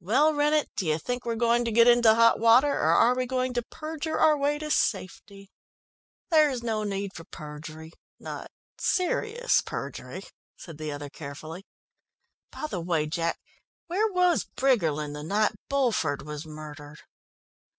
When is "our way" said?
4.18-4.58